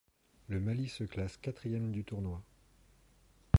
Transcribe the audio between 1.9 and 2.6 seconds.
du tournoi.